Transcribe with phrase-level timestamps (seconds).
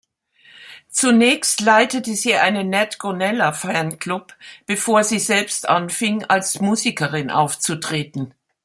[0.89, 4.33] Zunächst leitete sie einen Nat-Gonella-Fanclub,
[4.65, 8.33] bevor sie selbst anfing, als Musikerin aufzutreten.